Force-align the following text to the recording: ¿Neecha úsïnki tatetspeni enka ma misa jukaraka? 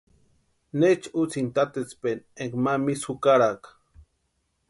¿Neecha 0.79 1.09
úsïnki 1.21 1.53
tatetspeni 1.55 2.21
enka 2.41 2.57
ma 2.63 2.73
misa 2.85 3.03
jukaraka? 3.05 3.69